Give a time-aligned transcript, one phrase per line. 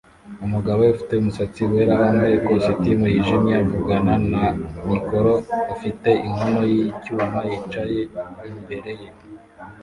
[0.45, 4.43] Umugabo ufite umusatsi wera wambaye ikositimu yijimye avugana na
[4.91, 5.31] mikoro
[5.73, 7.99] afite inkono yicyuma yicaye
[8.51, 9.09] imbere ye